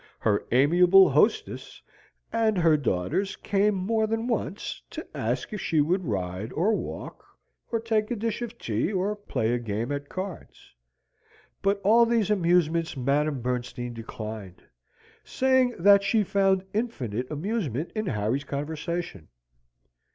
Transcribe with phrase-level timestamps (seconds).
[0.17, 1.79] Her amiable hostess
[2.33, 7.23] and her daughters came more than once, to ask if she would ride, or walk,
[7.71, 10.73] or take a dish of tea, or play a game at cards;
[11.61, 14.63] but all these amusements Madam Bernstein declined,
[15.23, 19.27] saying that she found infinite amusement in Harry's conversation.